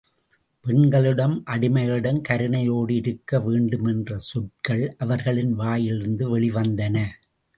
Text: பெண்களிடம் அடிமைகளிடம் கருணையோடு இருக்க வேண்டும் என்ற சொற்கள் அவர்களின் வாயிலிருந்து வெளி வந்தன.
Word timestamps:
பெண்களிடம் 0.65 1.43
அடிமைகளிடம் 1.45 2.21
கருணையோடு 2.29 2.91
இருக்க 2.91 3.39
வேண்டும் 3.39 3.85
என்ற 3.85 4.17
சொற்கள் 4.17 4.95
அவர்களின் 4.97 5.53
வாயிலிருந்து 5.53 6.29
வெளி 6.29 6.49
வந்தன. 6.49 6.97